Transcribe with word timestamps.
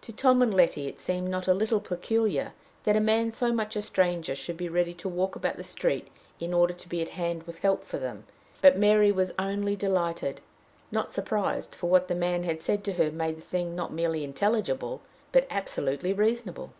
To 0.00 0.12
Tom 0.12 0.42
and 0.42 0.52
Letty 0.52 0.88
it 0.88 0.98
seemed 0.98 1.28
not 1.28 1.46
a 1.46 1.54
little 1.54 1.78
peculiar 1.78 2.52
that 2.82 2.96
a 2.96 3.00
man 3.00 3.30
so 3.30 3.52
much 3.52 3.76
a 3.76 3.82
stranger 3.82 4.34
should 4.34 4.56
be 4.56 4.68
ready 4.68 4.92
to 4.94 5.08
walk 5.08 5.36
about 5.36 5.56
the 5.56 5.62
street 5.62 6.08
in 6.40 6.52
order 6.52 6.74
to 6.74 6.88
be 6.88 7.00
at 7.00 7.10
hand 7.10 7.44
with 7.44 7.60
help 7.60 7.84
for 7.84 7.96
them; 7.96 8.24
but 8.60 8.76
Mary 8.76 9.12
was 9.12 9.32
only 9.38 9.76
delighted, 9.76 10.40
not 10.90 11.12
surprised, 11.12 11.76
for 11.76 11.88
what 11.88 12.08
the 12.08 12.16
man 12.16 12.42
had 12.42 12.60
said 12.60 12.82
to 12.82 12.94
her 12.94 13.12
made 13.12 13.36
the 13.36 13.40
thing 13.40 13.76
not 13.76 13.92
merely 13.92 14.24
intelligible, 14.24 15.00
but 15.30 15.46
absolutely 15.48 16.12
reasonable. 16.12 16.72